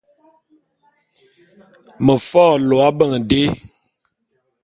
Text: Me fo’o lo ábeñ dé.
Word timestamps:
Me 2.05 2.13
fo’o 2.27 2.55
lo 2.67 2.75
ábeñ 2.87 3.13
dé. 3.29 3.43